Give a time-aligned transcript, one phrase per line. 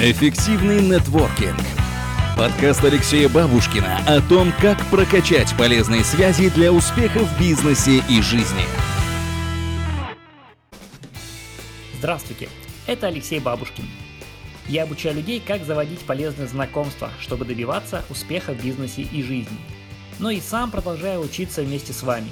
[0.00, 1.58] Эффективный нетворкинг.
[2.36, 8.62] Подкаст Алексея Бабушкина о том, как прокачать полезные связи для успеха в бизнесе и жизни.
[11.98, 12.48] Здравствуйте,
[12.86, 13.86] это Алексей Бабушкин.
[14.68, 19.58] Я обучаю людей, как заводить полезные знакомства, чтобы добиваться успеха в бизнесе и жизни.
[20.20, 22.28] Но и сам продолжаю учиться вместе с вами.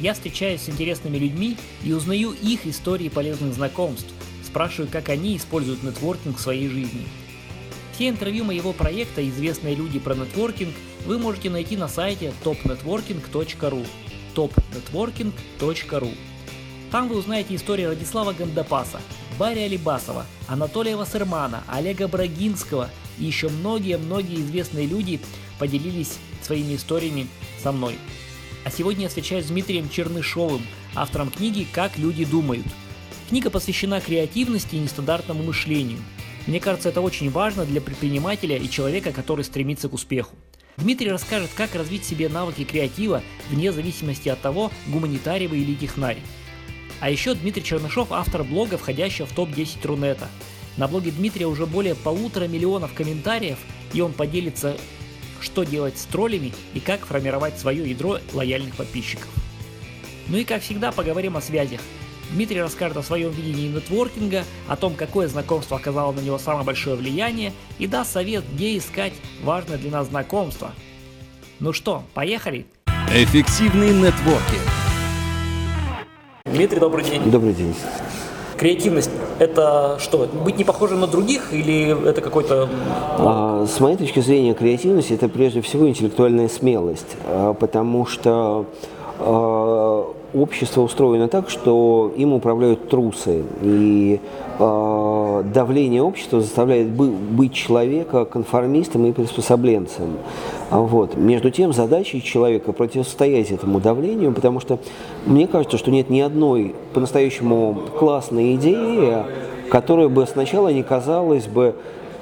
[0.00, 4.12] Я встречаюсь с интересными людьми и узнаю их истории полезных знакомств–
[4.54, 7.08] спрашиваю, как они используют нетворкинг в своей жизни.
[7.92, 10.72] Все интервью моего проекта «Известные люди про нетворкинг»
[11.06, 13.84] вы можете найти на сайте topnetworking.ru
[14.36, 16.14] topnetworking.ru
[16.92, 19.00] Там вы узнаете истории Радислава Гандапаса,
[19.40, 25.18] Барри Алибасова, Анатолия Вассермана, Олега Брагинского и еще многие-многие известные люди
[25.58, 27.26] поделились своими историями
[27.60, 27.96] со мной.
[28.64, 30.62] А сегодня я встречаюсь с Дмитрием Чернышовым,
[30.94, 32.66] автором книги «Как люди думают»,
[33.34, 35.98] Книга посвящена креативности и нестандартному мышлению.
[36.46, 40.36] Мне кажется, это очень важно для предпринимателя и человека, который стремится к успеху.
[40.76, 45.74] Дмитрий расскажет, как развить в себе навыки креатива вне зависимости от того, гуманитарий вы или
[45.74, 46.22] технарий.
[47.00, 50.28] А еще Дмитрий Чернышов– автор блога, входящего в топ-10 Рунета.
[50.76, 53.58] На блоге Дмитрия уже более полутора миллионов комментариев,
[53.92, 54.76] и он поделится,
[55.40, 59.28] что делать с троллями и как формировать свое ядро лояльных подписчиков.
[60.28, 61.80] Ну и как всегда поговорим о связях.
[62.32, 66.96] Дмитрий расскажет о своем видении нетворкинга, о том, какое знакомство оказало на него самое большое
[66.96, 70.72] влияние и даст совет, где искать важное для нас знакомство.
[71.60, 72.66] Ну что, поехали?
[73.12, 74.62] Эффективный нетворкинг.
[76.46, 77.22] Дмитрий, добрый день.
[77.30, 77.74] Добрый день.
[78.56, 82.68] Креативность– это что, быть не похожим на других или это какой-то…
[83.18, 88.66] А, с моей точки зрения, креативность– это прежде всего интеллектуальная смелость, а, потому что
[89.18, 93.44] а, общество устроено так, что им управляют трусы.
[93.62, 94.20] И
[94.58, 100.16] э, давление общества заставляет бы, быть человека конформистом и приспособленцем.
[100.70, 101.16] Вот.
[101.16, 104.78] Между тем, задача человека противостоять этому давлению, потому что
[105.26, 109.24] мне кажется, что нет ни одной по-настоящему классной идеи,
[109.70, 111.74] которая бы сначала не казалась бы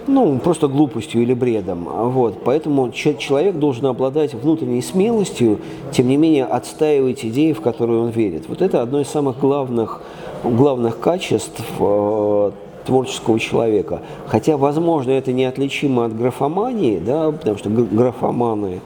[0.06, 1.84] ну, просто глупостью или бредом.
[1.84, 2.42] Вот.
[2.44, 5.58] Поэтому человек должен обладать внутренней смелостью,
[5.92, 8.48] тем не менее отстаивать идеи, в которые он верит.
[8.48, 10.02] Вот это одно из самых главных,
[10.44, 12.50] главных качеств э,
[12.86, 14.02] творческого человека.
[14.26, 18.80] Хотя, возможно, это неотличимо от графомании, да, потому что графоманы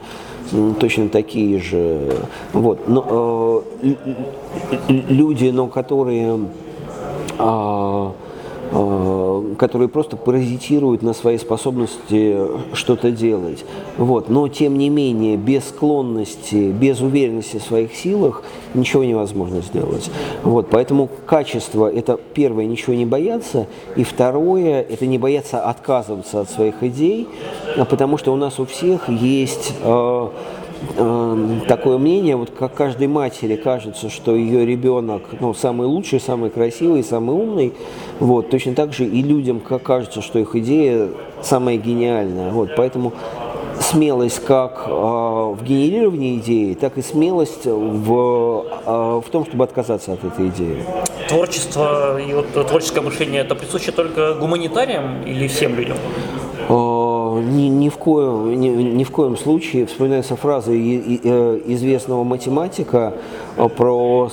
[0.79, 2.13] точно такие же.
[2.53, 2.87] Вот.
[2.87, 3.93] Но, э,
[4.87, 6.39] люди, но которые
[7.37, 8.11] э,
[9.57, 12.37] которые просто паразитируют на своей способности
[12.73, 13.65] что-то делать.
[13.97, 14.29] Вот.
[14.29, 20.09] Но, тем не менее, без склонности, без уверенности в своих силах ничего невозможно сделать.
[20.43, 20.67] Вот.
[20.69, 26.83] Поэтому качество– это первое– ничего не бояться, и второе– это не бояться отказываться от своих
[26.83, 27.27] идей,
[27.89, 30.27] потому что у нас у всех есть э,
[30.97, 36.49] Эм, такое мнение, вот как каждой матери кажется, что ее ребенок ну, самый лучший, самый
[36.49, 37.73] красивый, самый умный,
[38.19, 41.09] вот, точно так же и людям как кажется, что их идея
[41.41, 42.51] самая гениальная.
[42.51, 43.13] Вот, поэтому
[43.79, 50.13] смелость как э, в генерировании идеи, так и смелость в, э, в том, чтобы отказаться
[50.13, 50.83] от этой идеи.
[51.27, 55.97] Творчество и вот творческое мышление это присуще только гуманитариям или всем людям?
[57.41, 63.13] Ни, ни, в коем, ни, ни в коем случае вспоминается фраза э, известного математика
[63.57, 64.29] э, про,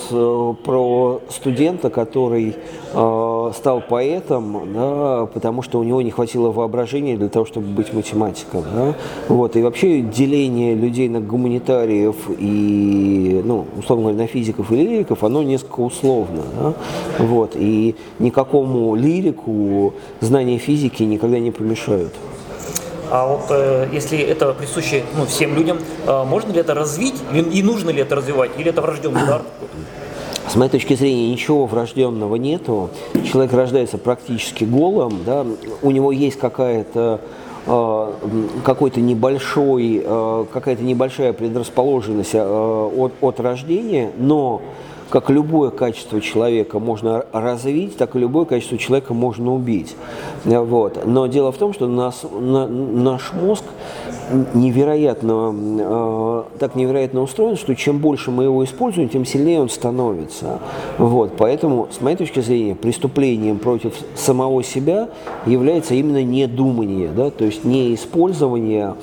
[0.65, 2.55] про студента, который
[2.93, 7.93] э, стал поэтом, да, потому что у него не хватило воображения для того, чтобы быть
[7.93, 8.65] математиком.
[8.75, 8.95] Да.
[9.29, 9.57] Вот.
[9.57, 15.43] И вообще деление людей на гуманитариев и, ну, условно говоря, на физиков и лириков, оно
[15.43, 16.43] несколько условно.
[16.61, 16.75] Да.
[17.19, 17.53] Вот.
[17.55, 22.13] И никакому лирику знания физики никогда не помешают.
[23.11, 27.63] А вот э, если это присуще ну, всем людям, э, можно ли это развить и
[27.63, 29.43] нужно ли это развивать, или это врожденный дар?
[30.49, 32.91] С моей точки зрения, ничего врожденного нету.
[33.25, 35.45] Человек рождается практически голым, да?
[35.83, 37.21] у него есть какая-то
[37.67, 38.13] э,
[38.63, 44.63] какой-то небольшой, э, какая-то небольшая предрасположенность э, от, от рождения, но
[45.15, 49.95] как любое качество человека можно развить, так и любое качество человека можно убить.
[50.45, 51.07] Вот.
[51.07, 53.63] Но дело в том, что нас, на, наш мозг
[54.55, 60.59] невероятно, э, так невероятно устроен, что чем больше мы его используем, тем сильнее он становится.
[60.99, 61.35] Вот.
[61.39, 65.11] Поэтому, с моей точки зрения, преступлением против самого себя
[65.47, 67.31] является именно недумание, да?
[67.31, 68.97] то есть не использование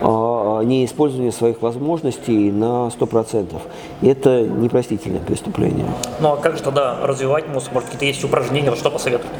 [0.00, 3.54] а, неиспользование своих возможностей на 100%.
[4.02, 5.86] Это непростительное преступление.
[6.20, 7.70] Ну а как же тогда развивать мозг?
[7.72, 9.32] Может, какие-то есть упражнения, что посоветовать?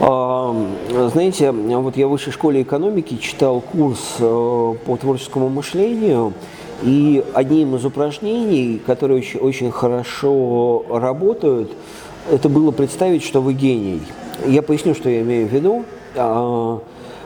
[0.00, 6.32] Знаете, вот я в высшей школе экономики читал курс э, по творческому мышлению,
[6.82, 11.72] и одним из упражнений, которые очень, очень хорошо работают,
[12.30, 14.02] это было представить, что вы гений.
[14.46, 15.84] Я поясню, что я имею в виду.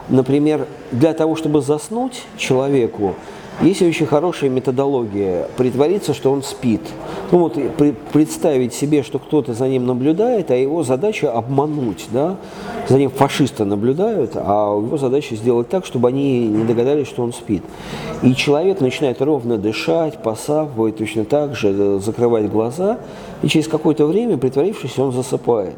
[0.08, 3.14] Например, для того, чтобы заснуть человеку,
[3.60, 6.80] есть очень хорошая методология притвориться, что он спит.
[7.32, 7.58] Ну вот
[8.12, 12.36] представить себе, что кто-то за ним наблюдает, а его задача обмануть, да?
[12.88, 17.32] За ним фашисты наблюдают, а его задача сделать так, чтобы они не догадались, что он
[17.32, 17.64] спит.
[18.22, 22.98] И человек начинает ровно дышать, посапывать, точно так же э, закрывать глаза,
[23.42, 25.74] и через какое-то время, притворившись, он засыпает.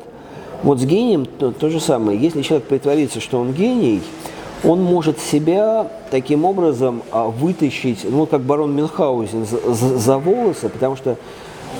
[0.62, 2.19] Вот с гением то, то же самое.
[2.19, 4.03] Если человек притворится, что он гений,
[4.65, 10.69] он может себя таким образом а, вытащить, ну, как барон Мюнхгаузен, за, за, за волосы,
[10.69, 11.17] потому что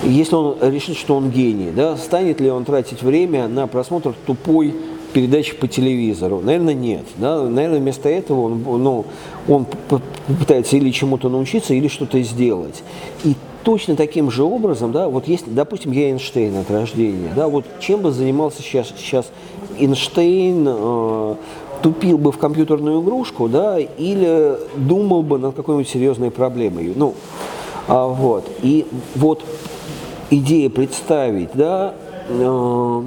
[0.03, 4.73] если он решит, что он гений, да, станет ли он тратить время на просмотр тупой
[5.13, 6.41] передачи по телевизору?
[6.41, 7.05] Наверное, нет.
[7.17, 7.43] Да?
[7.43, 9.05] Наверное, вместо этого он, ну,
[9.47, 9.67] он
[10.39, 12.83] пытается или чему-то научиться, или что-то сделать.
[13.23, 17.65] И точно таким же образом, да, вот если, допустим, я Эйнштейн от рождения, да, вот
[17.79, 19.27] чем бы занимался сейчас, сейчас
[19.77, 20.71] Эйнштейн, э,
[21.81, 26.93] тупил бы в компьютерную игрушку, да, или думал бы над какой-нибудь серьезной проблемой.
[26.95, 27.13] Ну,
[27.87, 28.47] а, вот.
[28.61, 29.43] И вот
[30.29, 31.93] идея представить, да,
[32.29, 33.03] э,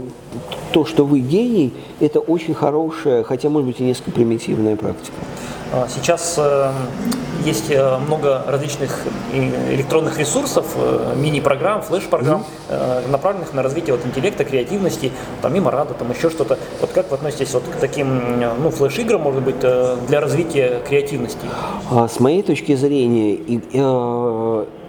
[0.72, 5.16] то, что вы гений, это очень хорошая, хотя, может быть, и несколько примитивная практика.
[5.72, 6.72] А, сейчас э,
[7.44, 9.02] есть э, много различных
[9.32, 13.10] электронных ресурсов, э, мини-программ, флеш-программ, mm-hmm.
[13.10, 15.12] направленных на развитие вот интеллекта, креативности,
[15.42, 16.58] там Меморада, там еще что-то.
[16.80, 21.46] Вот как вы относитесь вот к таким ну, флеш-играм, может быть, для развития креативности?
[21.90, 23.34] А, с моей точки зрения,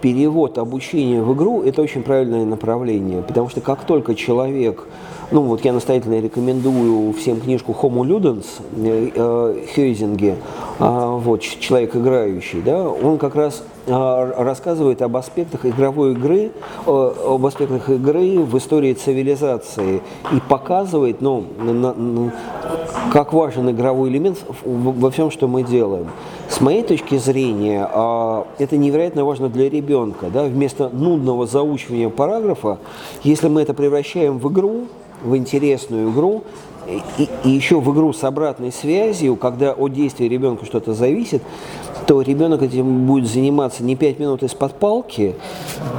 [0.06, 4.86] перевод обучения в игру– это очень правильное направление, потому что как только человек
[5.32, 10.36] ну вот я настоятельно рекомендую всем книжку Homo Ludens э, Хейзинге,
[10.78, 16.50] а, вот, человек играющий, да, он как раз рассказывает об аспектах игровой игры,
[16.86, 20.02] об аспектах игры в истории цивилизации
[20.32, 21.44] и показывает, ну,
[23.12, 26.08] как важен игровой элемент во всем, что мы делаем.
[26.48, 30.26] С моей точки зрения, а, это невероятно важно для ребенка.
[30.32, 30.44] Да?
[30.44, 32.78] Вместо нудного заучивания параграфа,
[33.22, 34.86] если мы это превращаем в игру,
[35.22, 36.44] в интересную игру,
[37.18, 41.42] и, и еще в игру с обратной связью, когда от действия ребенка что-то зависит,
[42.06, 45.34] то ребенок этим будет заниматься не 5 минут из-под палки,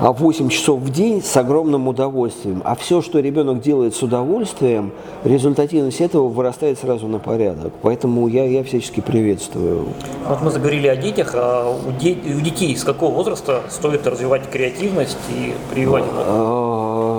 [0.01, 2.61] а 8 часов в день с огромным удовольствием.
[2.63, 4.91] А все, что ребенок делает с удовольствием,
[5.23, 7.73] результативность этого вырастает сразу на порядок.
[7.81, 9.87] Поэтому я, я всячески приветствую.
[10.27, 11.31] Вот мы заговорили о детях.
[11.35, 16.05] А у, де- у детей с какого возраста стоит развивать креативность и прививать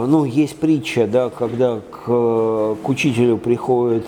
[0.09, 4.05] ну, есть притча, да, когда к, к учителю приходит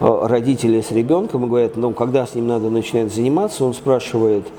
[0.00, 4.46] Э, родители с ребенком и говорят, ну, когда с ним надо начинать заниматься, он спрашивает,
[4.46, 4.50] э,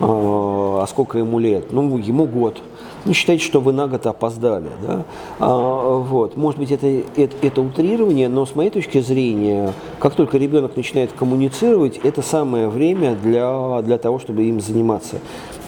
[0.00, 1.72] а сколько ему лет?
[1.72, 2.60] Ну, ему год.
[3.04, 4.68] Ну, считайте, что вы на год опоздали.
[4.86, 5.04] Да?
[5.38, 6.36] А, вот.
[6.36, 11.12] Может быть, это, это, это утрирование, но с моей точки зрения, как только ребенок начинает
[11.12, 15.16] коммуницировать, это самое время для, для того, чтобы им заниматься.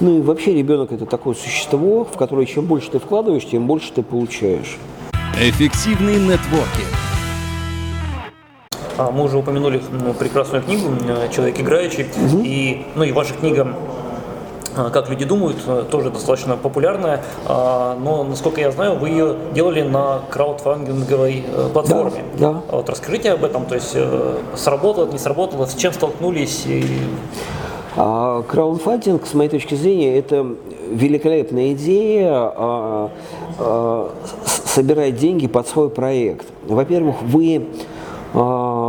[0.00, 3.92] Ну и вообще ребенок это такое существо, в которое чем больше ты вкладываешь, тем больше
[3.92, 4.78] ты получаешь.
[5.38, 6.88] Эффективный нетворкинг
[8.98, 9.80] а, мы уже упомянули
[10.18, 10.90] прекрасную книгу
[11.34, 12.42] «Человек играющий», угу.
[12.44, 13.74] и, ну, и ваша книга
[14.74, 19.82] как люди думают, э, тоже достаточно популярная, а, но, насколько я знаю, вы ее делали
[19.82, 22.24] на краудфандинговой э, платформе.
[22.38, 22.62] Да, да.
[22.70, 26.64] Вот расскажите об этом, то есть э, сработало, не сработало, с чем столкнулись?
[26.66, 26.84] И...
[27.94, 30.46] Краудфандинг, с моей точки зрения, это
[30.90, 33.10] великолепная идея
[34.46, 36.46] собирать деньги под свой проект.
[36.66, 37.66] Во-первых, вы
[38.34, 38.81] а,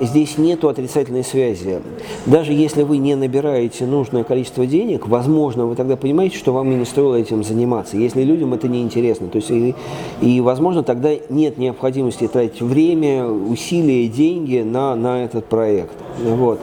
[0.00, 1.80] здесь нет отрицательной связи.
[2.26, 6.74] Даже если вы не набираете нужное количество денег, возможно, вы тогда понимаете, что вам и
[6.74, 9.28] не стоило этим заниматься, если людям это не интересно.
[9.28, 9.74] То есть, и,
[10.20, 15.92] и возможно, тогда нет необходимости тратить время, усилия, деньги на, на этот проект.
[16.22, 16.60] Вот.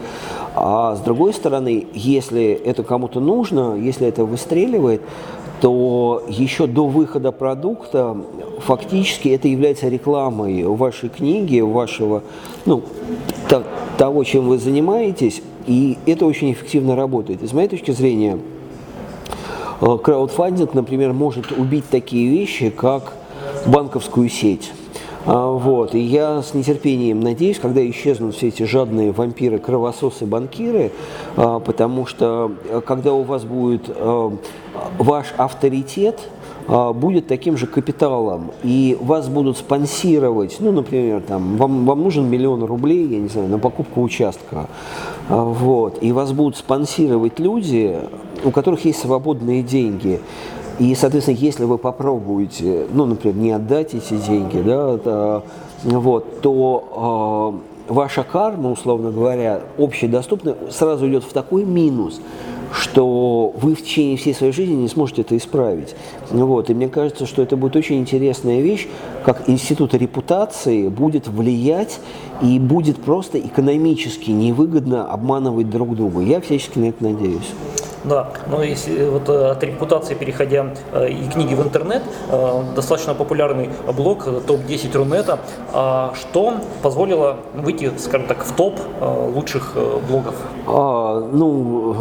[0.56, 5.02] А с другой стороны, если это кому-то нужно, если это выстреливает,
[5.64, 8.18] то еще до выхода продукта
[8.60, 12.22] фактически это является рекламой вашей книги, вашего,
[12.66, 12.84] ну,
[13.98, 17.42] того, чем вы занимаетесь, и это очень эффективно работает.
[17.44, 18.40] И с моей точки зрения,
[19.80, 23.14] э, краудфандинг, например, может убить такие вещи, как
[23.66, 24.70] банковскую сеть.
[25.26, 25.96] А, вот.
[25.96, 30.92] И я с нетерпением надеюсь, когда исчезнут все эти жадные вампиры, кровососы, банкиры,
[31.36, 34.32] а, потому что э, когда у вас будет э,
[34.98, 36.20] ваш авторитет,
[36.68, 42.30] а, будет таким же капиталом, и вас будут спонсировать, ну, например, там, вам, вам нужен
[42.30, 44.68] миллион рублей, я не знаю, на покупку участка,
[45.30, 47.98] вот, и вас будут спонсировать люди,
[48.46, 50.22] у которых есть свободные деньги,
[50.80, 55.44] и, соответственно, если вы попробуете, ну, например, не отдать эти деньги, да, это,
[55.84, 62.20] вот, то э, ваша карма, условно говоря, общедоступная, сразу идет в такой минус,
[62.74, 65.96] что вы в течение всей своей жизни не сможете это исправить.
[66.32, 66.70] Вот.
[66.70, 68.88] И мне кажется, что это будет очень интересная вещь,
[69.24, 72.00] как институт репутации будет влиять
[72.42, 76.22] и будет просто экономически невыгодно обманывать друг друга.
[76.22, 77.52] Я всячески на это надеюсь.
[78.04, 82.04] Да, но если э, вот э, от репутации переходя э, и книги в интернет,
[82.76, 85.40] достаточно популярный блог топ-10 Рунета,
[85.72, 88.80] а что позволило выйти, скажем так, в топ
[89.34, 89.76] лучших
[90.10, 90.36] блогов?
[90.68, 91.94] А, ну,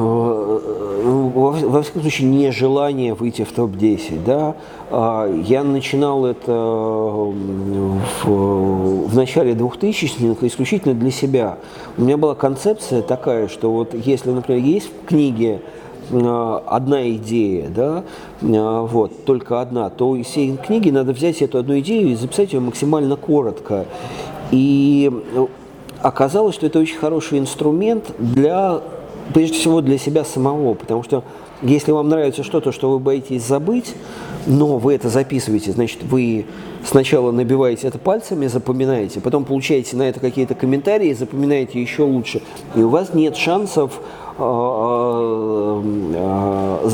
[1.34, 4.54] во, во всяком случае, не желание выйти в топ-10, да.
[4.90, 11.58] А, я начинал это в, в начале 2000-х исключительно для себя.
[11.96, 17.68] У меня была концепция такая, что вот если, например, есть в книге Э, одна идея,
[17.68, 18.04] да,
[18.42, 22.52] э, вот, только одна, то из всей книги надо взять эту одну идею и записать
[22.52, 23.86] ее максимально коротко.
[24.50, 25.46] И э,
[26.02, 28.80] оказалось, что это очень хороший инструмент для,
[29.32, 31.24] прежде всего, для себя самого, потому что
[31.62, 33.94] если вам нравится что-то, что вы боитесь забыть,
[34.46, 36.46] но вы это записываете, значит, вы
[36.84, 42.42] сначала набиваете это пальцами, запоминаете, потом получаете на это какие-то комментарии, запоминаете еще лучше,
[42.74, 44.00] и у вас нет шансов
[44.38, 45.82] а,
[46.14, 46.90] а,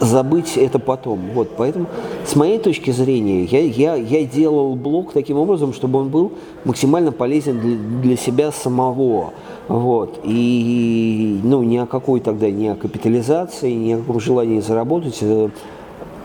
[0.00, 1.30] забыть это потом.
[1.34, 1.86] Вот, поэтому,
[2.26, 6.32] с моей точки зрения, я, я, я делал блог таким образом, чтобы он был
[6.64, 9.32] максимально полезен для, для себя самого.
[9.70, 10.18] Вот.
[10.24, 15.48] И ну, ни о какой тогда, ни о капитализации, ни о каком желании заработать э,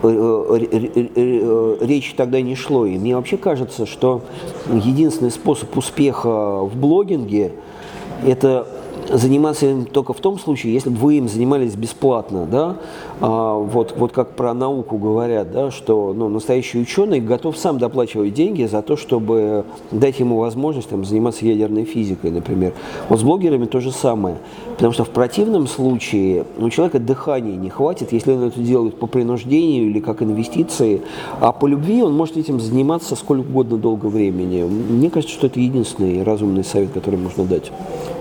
[0.02, 0.58] э,
[1.16, 2.88] э, речи тогда не шло.
[2.88, 4.24] И мне вообще кажется, что
[4.68, 7.52] единственный способ успеха в блогинге–
[8.26, 8.68] это
[9.10, 12.78] заниматься им только в том случае, если бы вы им занимались бесплатно, да,
[13.22, 18.34] а, вот, вот как про науку говорят, да, что ну, настоящий ученый готов сам доплачивать
[18.34, 22.74] деньги за то, чтобы дать ему возможность там, заниматься ядерной физикой, например.
[23.10, 24.38] Вот с блогерами то же самое,
[24.76, 29.08] потому что в противном случае у человека дыхания не хватит, если он это делает по
[29.08, 31.02] принуждению или как инвестиции,
[31.40, 34.64] а по любви он может этим заниматься сколько угодно долго времени.
[34.64, 37.72] Мне кажется, что это единственный разумный совет, который можно дать.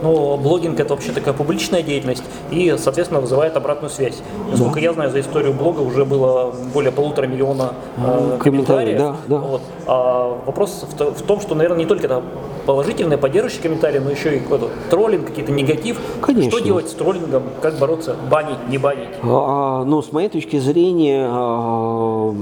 [0.02, 4.20] Ну, блогинг это вообще такая публичная деятельность и, соответственно, вызывает обратную связь.
[4.50, 4.80] Насколько да.
[4.80, 8.98] я знаю, за историю блога уже было более полутора миллиона э, комментариев.
[8.98, 9.38] Да, да.
[9.38, 9.62] Вот.
[9.86, 12.22] А вопрос в, в том, что, наверное, не только это
[12.66, 16.00] положительные, поддерживающие комментарии, но еще и какой-то троллинг, какие-то негатив.
[16.20, 16.50] Конечно.
[16.50, 19.08] Что делать с троллингом, как бороться, банить, не банить?
[19.22, 22.32] А, а ну, с моей точки зрения, а,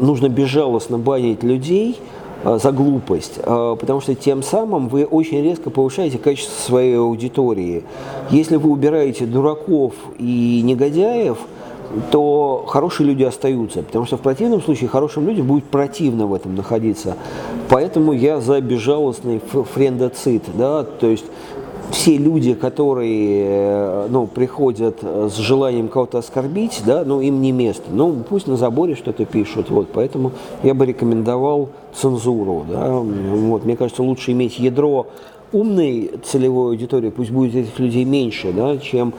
[0.00, 1.98] нужно безжалостно банить людей,
[2.44, 7.84] за глупость, э, потому что тем самым вы очень резко повышаете качество своей аудитории.
[8.30, 11.38] Если вы убираете дураков и негодяев,
[12.10, 16.54] то хорошие люди остаются, потому что в противном случае хорошим людям будет противно в этом
[16.54, 17.16] находиться.
[17.68, 19.40] Поэтому я за безжалостный
[19.74, 21.26] френдоцит, да, то есть
[21.90, 27.84] все люди, которые э, ну, приходят с желанием кого-то оскорбить, да, ну, им не место.
[27.90, 29.70] Ну, пусть на заборе что-то пишут.
[29.70, 32.64] Вот, поэтому я бы рекомендовал цензуру.
[32.68, 32.88] Да.
[32.90, 35.08] Вот, мне кажется, лучше иметь ядро
[35.52, 39.12] умной целевой аудитории, пусть будет этих людей меньше, да, чем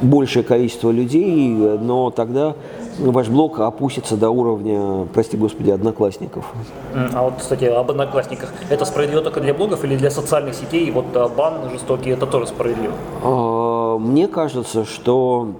[0.00, 2.54] большее количество людей, но тогда
[2.98, 6.46] ваш блог опустится до уровня, прости господи, одноклассников.
[6.94, 8.52] А вот, кстати, об одноклассниках.
[8.70, 10.90] Это справедливо только для блогов или для социальных сетей?
[10.90, 12.94] Вот а, бан жестокий, это тоже справедливо?
[13.22, 15.52] А, мне кажется, что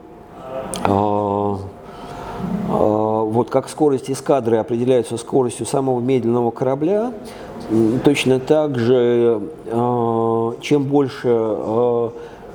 [0.84, 1.58] а,
[2.68, 7.12] вот как скорость эскадры определяется скоростью самого медленного корабля,
[8.04, 9.40] точно так же,
[10.60, 11.28] чем больше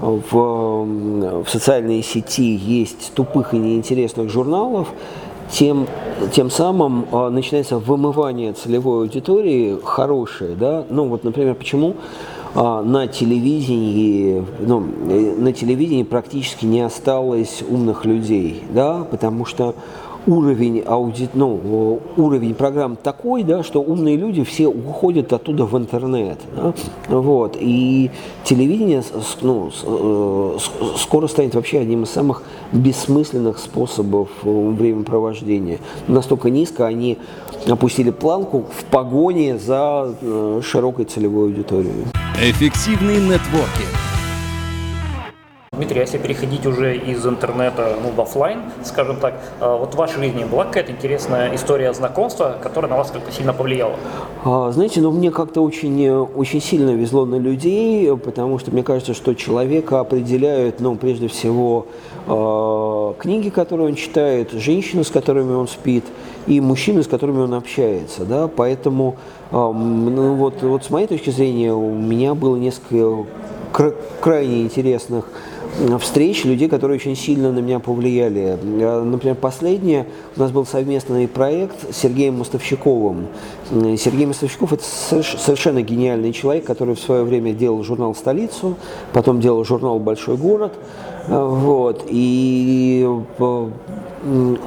[0.01, 4.87] в, в социальной сети есть тупых и неинтересных журналов,
[5.51, 5.87] тем,
[6.33, 10.55] тем самым э, начинается вымывание целевой аудитории хорошее.
[10.55, 10.85] Да?
[10.89, 11.95] Ну вот, например, почему
[12.55, 19.05] э, на телевидении, ну, э, на телевидении практически не осталось умных людей, да?
[19.09, 19.75] потому что
[20.27, 26.37] уровень аудит, ну, уровень программ такой, да, что умные люди все уходят оттуда в интернет.
[26.55, 26.73] Да?
[27.09, 27.57] Вот.
[27.59, 28.11] И
[28.43, 29.03] телевидение
[29.41, 30.57] ну, э,
[30.97, 35.79] скоро станет вообще одним из самых бессмысленных способов э, времяпровождения.
[36.07, 37.17] Настолько низко они
[37.67, 42.05] опустили планку в погоне за э, широкой целевой аудиторией.
[42.39, 44.10] Эффективный нетворкинг
[45.77, 49.97] Дмитрий, а если переходить уже из интернета ну, в офлайн, скажем так, э, вот в
[49.97, 53.95] вашей жизни была какая-то интересная история знакомства, которая на вас как-то сильно повлияла?
[54.43, 59.13] А, знаете, ну мне как-то очень, очень сильно везло на людей, потому что мне кажется,
[59.13, 61.87] что человека определяют, ну, прежде всего,
[62.27, 66.03] э, книги, которые он читает, женщины, с которыми он спит,
[66.47, 69.15] и мужчины, с которыми он общается, да, поэтому,
[69.51, 73.25] э, ну, вот, вот с моей точки зрения, у меня было несколько
[74.19, 75.29] крайне интересных
[75.99, 78.57] встреч людей, которые очень сильно на меня повлияли.
[78.61, 83.27] Например, последнее, у нас был совместный проект с Сергеем Мостовщиковым.
[83.97, 88.75] Сергей Мостовщиков– это совершенно гениальный человек, который в свое время делал журнал «Столицу»,
[89.13, 90.73] потом делал журнал «Большой город».
[91.27, 92.05] Вот.
[92.07, 93.07] И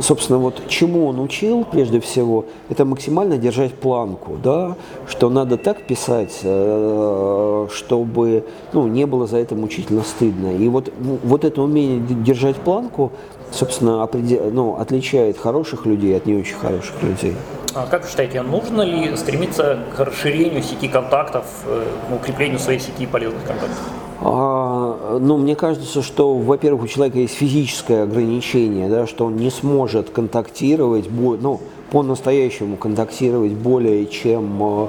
[0.01, 5.87] собственно, вот чему он учил, прежде всего, это максимально держать планку, да, что надо так
[5.87, 10.57] писать, э, чтобы ну, не было за это мучительно стыдно.
[10.57, 13.13] И вот, вот это умение держать планку,
[13.51, 14.51] собственно, определ...
[14.51, 17.35] ну, отличает хороших людей от не очень хороших людей.
[17.75, 22.81] А как вы считаете, нужно ли стремиться к расширению сети контактов, э, ну, укреплению своей
[22.81, 24.04] сети полезных контактов?
[24.21, 29.51] А, ну, мне кажется, что, во-первых, у человека есть физическое ограничение, да, что он не
[29.51, 34.89] сможет контактировать, ну, по-настоящему контактировать более чем, э,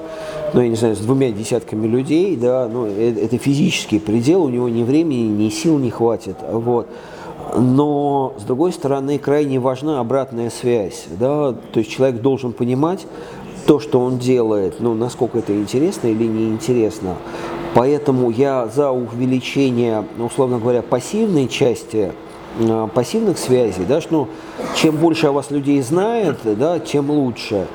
[0.54, 4.50] ну, я не знаю, с двумя десятками людей, да, ну, это, это физический предел, у
[4.50, 6.88] него ни времени, ни сил не хватит, вот.
[7.58, 13.06] Но, с другой стороны, крайне важна обратная связь, да, то есть человек должен понимать,
[13.66, 17.16] то, что он делает, ну, насколько это интересно или неинтересно.
[17.76, 22.14] Поэтому я за увеличение, условно говоря, пассивной части
[22.58, 24.28] э, пассивных связей, да, что ну,
[24.76, 27.68] чем больше о вас людей знает, да, тем лучше.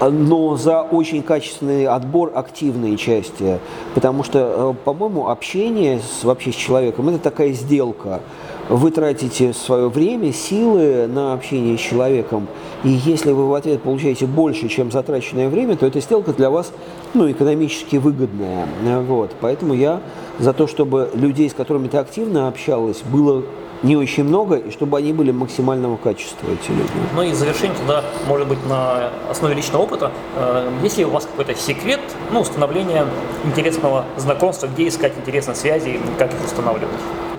[0.00, 3.60] Но за очень качественный отбор активной части,
[3.94, 8.20] потому что, э, по-моему, общение с, вообще с человеком– это такая сделка
[8.68, 12.46] вы тратите свое время, силы на общение с человеком,
[12.82, 16.72] и если вы в ответ получаете больше, чем затраченное время, то эта сделка для вас
[17.12, 18.66] ну, экономически выгодная.
[19.06, 19.32] Вот.
[19.40, 20.00] Поэтому я
[20.38, 23.42] за то, чтобы людей, с которыми ты активно общалась, было
[23.82, 26.90] не очень много, и чтобы они были максимального качества, эти люди.
[27.14, 30.10] Ну и завершение тогда, может быть, на основе личного опыта.
[30.36, 32.00] Э, есть ли у вас какой-то секрет
[32.32, 33.04] ну, установления
[33.44, 36.88] интересного знакомства, где искать интересные связи, как их устанавливать?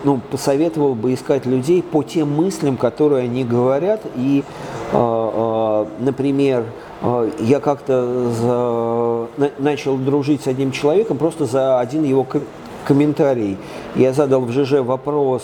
[0.06, 4.02] Ну, посоветовал бы искать людей по тем мыслям, которые они говорят.
[4.16, 4.44] И,
[4.94, 6.66] э, э, например,
[7.02, 9.52] э, я как-то за...
[9.58, 12.26] начал дружить с одним человеком просто за один его
[12.86, 13.58] комментарий.
[13.96, 15.42] Я задал в ЖЖ вопрос,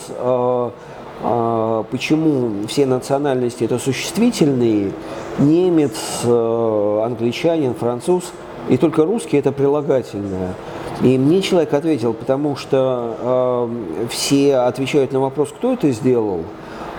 [1.90, 4.92] почему все национальности это существительные,
[5.40, 8.32] немец, англичанин, француз,
[8.68, 10.54] и только русский это прилагательное.
[11.02, 13.68] И мне человек ответил, потому что
[14.00, 16.42] э, все отвечают на вопрос, кто это сделал,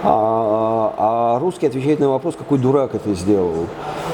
[0.05, 3.67] а, а, а русский отвечает на вопрос, какой дурак это сделал.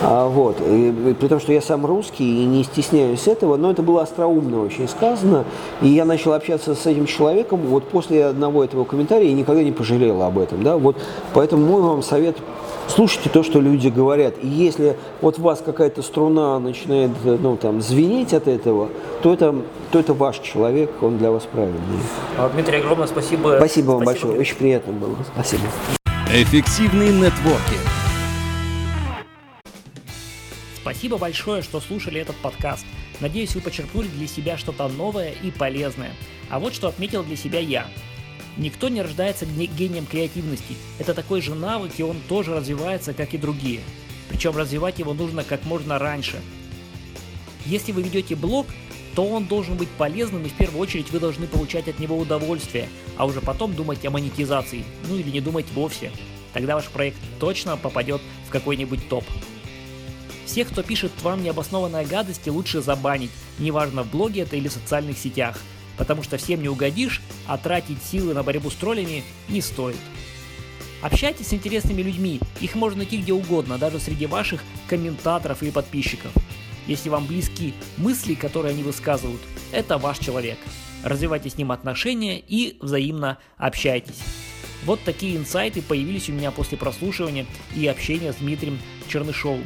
[0.04, 0.58] А, вот.
[0.62, 4.62] И, при том, что я сам русский и не стесняюсь этого, но это было остроумно
[4.62, 5.46] очень сказано.
[5.82, 9.72] И я начал общаться с этим человеком вот после одного этого комментария и никогда не
[9.72, 10.62] пожалел об этом.
[10.62, 10.78] Да?
[10.78, 10.96] Вот,
[11.34, 12.38] поэтому мой вам совет
[12.90, 14.36] слушайте то, что люди говорят.
[14.42, 18.90] И если вот у вас какая-то струна начинает ну, там, звенеть от этого,
[19.22, 19.56] то это,
[19.92, 21.80] то это ваш человек, он для вас правильный.
[22.38, 23.56] А, Дмитрий, огромное спасибо.
[23.58, 24.28] Спасибо вам спасибо.
[24.28, 25.16] большое, очень приятно было.
[25.34, 25.64] Спасибо.
[26.32, 27.80] Эффективный нетворкинг.
[30.82, 32.86] Спасибо большое, что слушали этот подкаст.
[33.20, 36.12] Надеюсь, вы почерпнули для себя что-то новое и полезное.
[36.50, 37.86] А вот что отметил для себя я–
[38.60, 40.76] Никто не рождается гением креативности.
[41.00, 43.80] Это такой же навык, и он тоже развивается, как и другие.
[44.28, 46.42] Причем развивать его нужно как можно раньше.
[47.66, 48.68] Если вы ведете блог,
[49.16, 52.90] то он должен быть полезным, и в первую очередь вы должны получать от него удовольствие,
[53.16, 56.12] а уже потом думать о монетизации, ну или не думать вовсе.
[56.52, 59.24] Тогда ваш проект точно попадет в какой-нибудь топ.
[60.46, 65.18] Всех, кто пишет вам необоснованные гадости, лучше забанить, неважно в блоге это или в социальных
[65.18, 65.58] сетях–
[66.00, 69.98] потому что всем не угодишь, а тратить силы на борьбу с троллями не стоит.
[71.02, 76.32] Общайтесь с интересными людьми, их можно найти где угодно, даже среди ваших комментаторов и подписчиков.
[76.88, 80.58] Если вам близки мысли, которые они высказывают, это ваш человек.
[81.04, 84.22] Развивайте с ним отношения и взаимно общайтесь.
[84.86, 89.66] Вот такие инсайты появились у меня после прослушивания и общения с Дмитрием Чернышовым.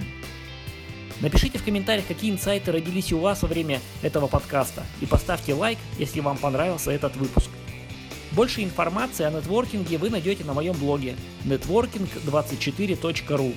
[1.24, 5.78] Напишите в комментариях, какие инсайты родились у вас во время этого подкаста и поставьте лайк,
[5.98, 7.50] если вам понравился этот выпуск.
[8.34, 13.56] Больше информации о нетворкинге вы найдете на моем блоге networking24.ru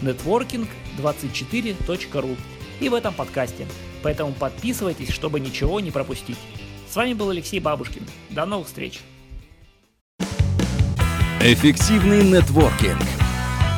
[0.00, 2.38] networking24.ru
[2.78, 3.66] и в этом подкасте,
[4.04, 6.38] поэтому подписывайтесь, чтобы ничего не пропустить.
[6.88, 8.06] С вами был Алексей Бабушкин.
[8.30, 9.00] До новых встреч!
[11.40, 13.17] Эффективный нетворкинг.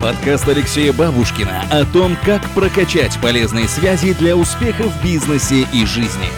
[0.01, 6.31] Подкаст Алексея Бабушкина о том, как прокачать полезные связи для успеха в бизнесе и жизни.